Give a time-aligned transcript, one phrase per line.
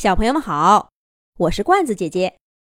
[0.00, 0.88] 小朋友们好，
[1.36, 2.32] 我是罐子姐姐。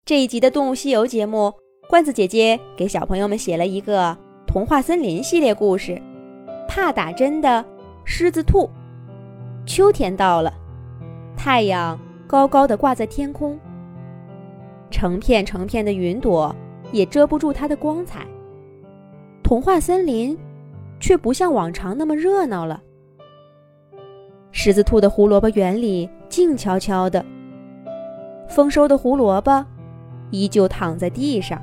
[0.03, 1.53] 这一集的《动物西游》节目，
[1.87, 4.17] 罐子姐姐给小朋友们写了一个
[4.47, 6.01] 童话森林系列故事——
[6.67, 7.63] 怕打针的
[8.05, 8.67] 狮子兔。
[9.67, 10.51] 秋天到了，
[11.37, 11.95] 太阳
[12.25, 13.55] 高高的挂在天空，
[14.89, 16.55] 成片成片的云朵
[16.91, 18.25] 也遮不住它的光彩。
[19.43, 20.35] 童话森林
[20.99, 22.81] 却不像往常那么热闹了。
[24.51, 26.09] 狮子兔的胡萝卜园里。
[26.31, 27.23] 静悄悄的，
[28.47, 29.65] 丰收的胡萝卜
[30.29, 31.61] 依旧躺在地上。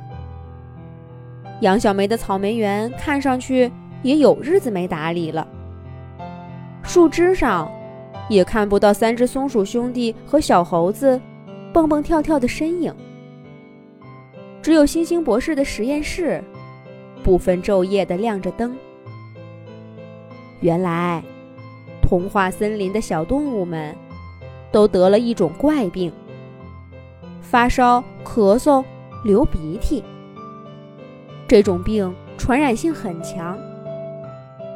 [1.63, 5.49] 杨小梅的草莓园看上去也有日子没打理了。
[6.83, 7.73] 树枝上
[8.29, 11.19] 也看不到三只松鼠兄弟和小猴子
[11.73, 12.95] 蹦蹦跳跳的身影。
[14.61, 16.45] 只有星星博士的实验室
[17.25, 18.77] 不分昼夜的亮着灯。
[20.61, 21.25] 原来，
[22.03, 23.97] 童话森林的小动物们。
[24.71, 26.13] 都得了一种怪病，
[27.41, 28.85] 发烧、咳嗽、
[29.25, 30.03] 流鼻涕。
[31.47, 33.59] 这种病传染性很强，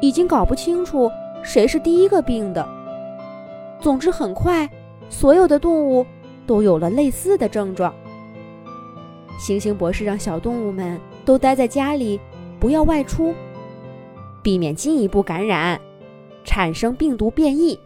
[0.01, 1.09] 已经搞不清楚
[1.43, 2.67] 谁是第一个病的。
[3.79, 4.67] 总之，很快
[5.09, 6.05] 所有的动物
[6.47, 7.93] 都有了类似的症状。
[9.37, 12.19] 星星博士让小动物们都待在家里，
[12.59, 13.33] 不要外出，
[14.41, 15.79] 避免进一步感染，
[16.43, 17.77] 产生病毒变异。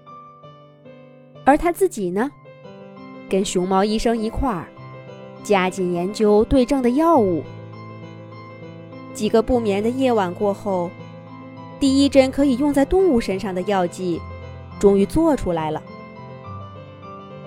[1.48, 2.30] 而他自己呢，
[3.30, 4.68] 跟熊猫医生一块儿，
[5.46, 7.42] 加紧研究对症的药物。
[9.14, 10.92] 几个不眠的夜晚过后，
[11.80, 14.20] 第一针可以用在动物身上的药剂，
[14.78, 15.82] 终于做出来了。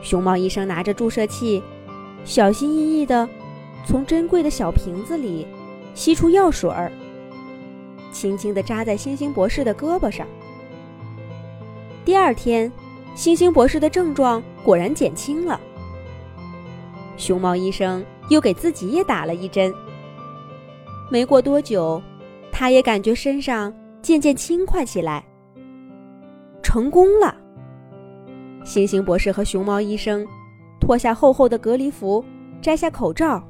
[0.00, 1.62] 熊猫医生拿着注射器，
[2.24, 3.28] 小心翼翼地
[3.84, 5.46] 从珍贵的小瓶子里
[5.94, 6.90] 吸出药水儿，
[8.10, 10.26] 轻轻地扎在星星博士的胳膊上。
[12.02, 12.72] 第二天。
[13.14, 15.60] 星星博士的症状果然减轻了。
[17.16, 19.72] 熊猫医生又给自己也打了一针。
[21.10, 22.00] 没过多久，
[22.50, 25.24] 他也感觉身上渐渐轻快起来。
[26.62, 27.36] 成功了！
[28.64, 30.26] 星星博士和熊猫医生
[30.78, 32.24] 脱下厚厚的隔离服，
[32.62, 33.42] 摘下口罩，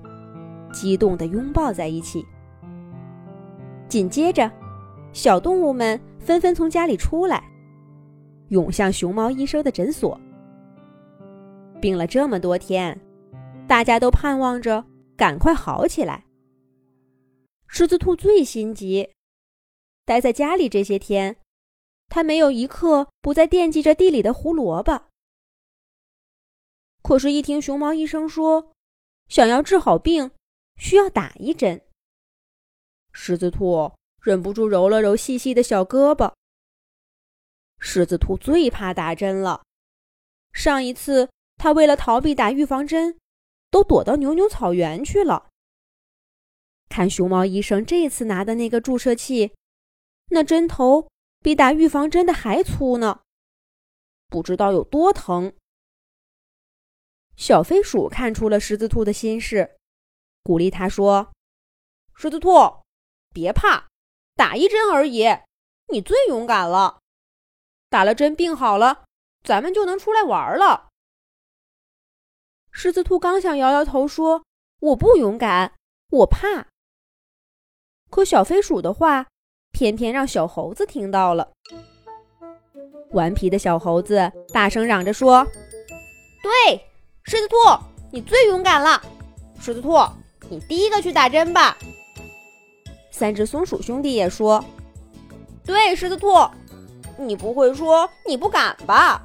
[0.73, 2.25] 激动地拥抱在一起。
[3.89, 4.51] 紧接着，
[5.13, 7.50] 小动物们纷纷从家里出来。
[8.51, 10.19] 涌向熊猫医生的诊所。
[11.81, 13.01] 病了这么多天，
[13.67, 14.85] 大家都盼望着
[15.17, 16.25] 赶快好起来。
[17.67, 19.09] 狮子兔最心急，
[20.05, 21.37] 待在家里这些天，
[22.09, 25.05] 他没有一刻不在惦记着地里的胡萝卜。
[27.03, 28.73] 可是，一听熊猫医生说，
[29.29, 30.31] 想要治好病，
[30.77, 31.81] 需要打一针，
[33.13, 33.91] 狮子兔
[34.21, 36.33] 忍不住揉了揉细细的小胳膊。
[37.81, 39.63] 狮子兔最怕打针了。
[40.53, 43.19] 上一次，它为了逃避打预防针，
[43.71, 45.49] 都躲到牛牛草原去了。
[46.89, 49.55] 看熊猫医生这次拿的那个注射器，
[50.31, 51.09] 那针头
[51.41, 53.21] 比打预防针的还粗呢，
[54.29, 55.53] 不知道有多疼。
[57.37, 59.79] 小飞鼠看出了狮子兔的心事，
[60.43, 61.33] 鼓励他说
[62.15, 62.51] ：“狮子兔，
[63.33, 63.89] 别怕，
[64.35, 65.25] 打一针而已，
[65.93, 67.00] 你最勇敢了。”
[67.91, 69.03] 打了针，病好了，
[69.43, 70.89] 咱们就能出来玩了。
[72.71, 74.45] 狮子兔刚想摇摇头说
[74.79, 75.73] ：“我不勇敢，
[76.11, 76.69] 我怕。”
[78.09, 79.27] 可小飞鼠的话
[79.73, 81.51] 偏偏让小猴子听到了。
[83.11, 85.45] 顽皮的小猴子大声嚷着说
[86.43, 86.81] ：“对，
[87.25, 87.57] 狮子兔，
[88.13, 89.03] 你最勇敢了。
[89.61, 89.99] 狮子兔，
[90.49, 91.77] 你第一个去打针吧。”
[93.11, 94.65] 三只松鼠兄弟也说
[95.67, 96.29] ：“对，狮子兔。”
[97.21, 99.23] 你不会说你不敢吧？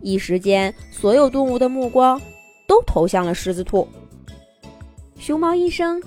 [0.00, 2.20] 一时间，所有动物的目光
[2.68, 3.88] 都投向了狮子兔。
[5.18, 6.00] 熊猫医生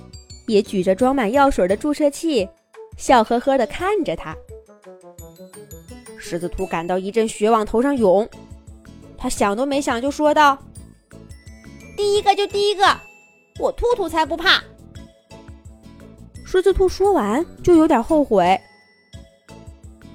[0.48, 2.48] 也举着装满药水的注射器，
[2.98, 4.36] 笑呵呵地看着他。
[6.18, 8.28] 狮子兔感到一阵血往头上涌，
[9.18, 10.58] 他想都没想就说道
[11.98, 12.84] ：“第一个就第一个，
[13.60, 14.64] 我兔兔才不怕。”
[16.46, 18.60] 狮子兔说完就有点后悔。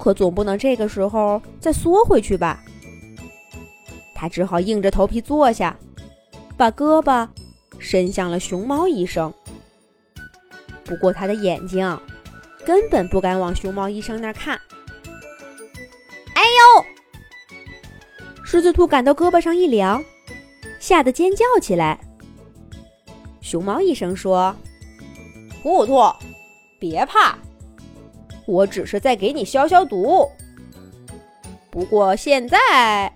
[0.05, 2.63] 可总不能这个时候再缩回去吧？
[4.13, 5.75] 他只好硬着头皮坐下，
[6.55, 7.27] 把胳膊
[7.79, 9.33] 伸向了熊猫医生。
[10.83, 11.99] 不过他的眼睛
[12.63, 14.55] 根本不敢往熊猫医生那儿看。
[16.35, 16.85] 哎呦！
[18.45, 20.05] 狮子兔感到胳膊上一凉，
[20.79, 21.99] 吓得尖叫起来。
[23.41, 24.55] 熊猫医生说
[25.63, 25.99] ：“兔兔，
[26.79, 27.35] 别怕。”
[28.45, 30.29] 我只是在给你消消毒。
[31.69, 33.11] 不过现在，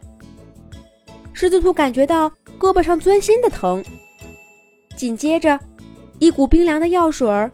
[1.34, 2.30] 狮子兔感觉到
[2.60, 3.84] 胳膊上钻心的疼，
[4.98, 5.58] 紧接着，
[6.20, 7.50] 一股冰凉的药水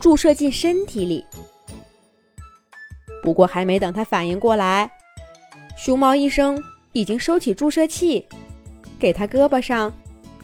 [0.00, 1.24] 注射进身体里。
[3.22, 4.90] 不过，还没等他反应过来，
[5.76, 6.62] 熊猫医生
[6.92, 8.26] 已经收起注射器，
[8.98, 9.92] 给他胳膊上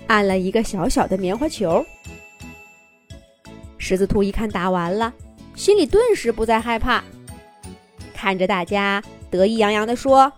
[0.07, 1.83] 按了一个小小的棉花球。
[3.79, 5.13] 狮子兔一看打完了，
[5.55, 7.03] 心里顿时不再害怕，
[8.13, 10.33] 看着大家得意洋洋地说：“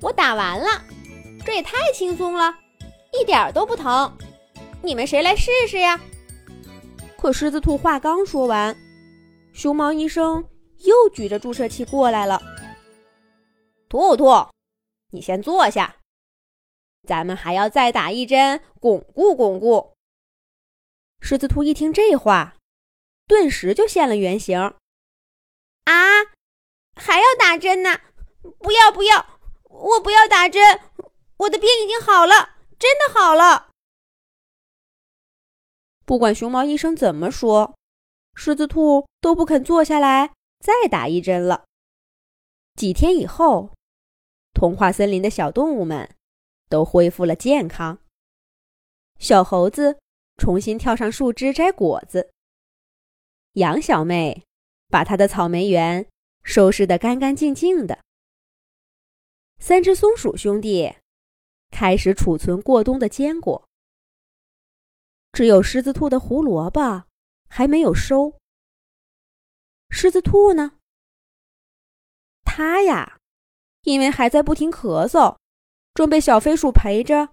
[0.00, 0.82] 我打完了，
[1.44, 2.54] 这也太轻松了，
[3.12, 4.12] 一点都不疼。
[4.82, 6.00] 你们谁来试试呀？”
[7.18, 8.76] 可狮子兔话刚说完，
[9.52, 10.44] 熊猫医生。
[10.84, 12.40] 又举着注射器过来了，
[13.88, 14.46] 兔兔，
[15.10, 15.96] 你先坐下，
[17.02, 19.94] 咱们还要再打一针，巩固巩固。
[21.20, 22.54] 狮子兔一听这话，
[23.28, 24.58] 顿时就现了原形。
[24.58, 26.24] 啊，
[26.96, 28.00] 还要打针呢？
[28.58, 30.80] 不要不要，我不要打针，
[31.36, 33.68] 我的病已经好了，真的好了。
[36.04, 37.76] 不管熊猫医生怎么说，
[38.34, 40.32] 狮子兔都不肯坐下来。
[40.58, 41.66] 再打一针了。
[42.74, 43.74] 几天以后，
[44.52, 46.16] 童话森林的小动物们
[46.68, 47.98] 都恢复了健康。
[49.20, 50.00] 小猴子
[50.36, 52.32] 重新跳上树枝摘果子。
[53.58, 54.44] 杨小妹
[54.88, 56.08] 把她的草莓园
[56.42, 57.98] 收拾得干干净净的。
[59.58, 60.94] 三只松鼠兄弟
[61.70, 63.68] 开始储存过冬的坚果。
[65.32, 67.04] 只有狮子兔的胡萝卜
[67.48, 68.38] 还没有收。
[69.90, 70.78] 狮子兔呢？
[72.44, 73.18] 它呀，
[73.82, 75.36] 因为还在不停咳嗽，
[75.94, 77.30] 正被小飞鼠陪着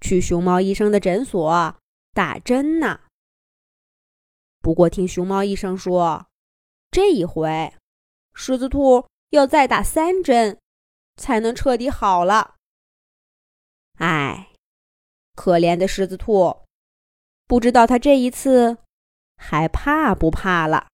[0.00, 1.76] 去熊猫医生的诊所
[2.12, 3.00] 打针呢。
[4.60, 6.26] 不过听熊猫医生说，
[6.90, 7.74] 这一回
[8.34, 10.58] 狮子兔要再打三针，
[11.16, 12.54] 才能彻底好了。
[13.98, 14.48] 哎，
[15.34, 16.62] 可怜的狮子兔，
[17.46, 18.78] 不知道他这一次
[19.36, 20.88] 还怕不怕了。